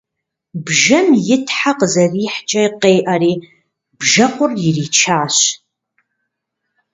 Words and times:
Бжэм 0.65 1.07
и 1.33 1.37
тхьэ 1.45 1.71
къызэрихькӏэ 1.79 2.63
къеӏэри 2.81 3.33
бжэкъур 3.97 4.51
иричащ. 4.67 5.37